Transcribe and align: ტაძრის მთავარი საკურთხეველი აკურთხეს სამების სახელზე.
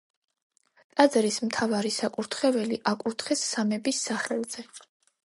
ტაძრის 0.93 1.35
მთავარი 1.43 1.91
საკურთხეველი 1.97 2.79
აკურთხეს 2.93 3.45
სამების 3.51 4.01
სახელზე. 4.09 4.65